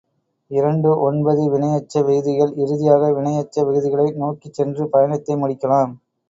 இரண்டு 0.51 0.89
ஒன்பது 0.99 1.43
வினையெச்ச 1.51 1.93
விகுதிகள் 2.07 2.53
இறுதியாக 2.63 3.11
வினையெச்ச 3.17 3.65
விகுதிகளை 3.67 4.07
நோக்கிச் 4.23 4.57
சென்று 4.59 4.85
பயணத்தை 4.89 5.35
முடிக்கலாம். 5.43 5.93